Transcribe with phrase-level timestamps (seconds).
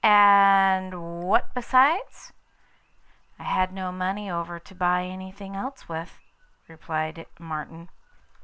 [0.03, 2.33] 'And what besides?'
[3.37, 6.17] 'I had no money over to buy anything else with,'
[6.67, 7.87] replied Martin.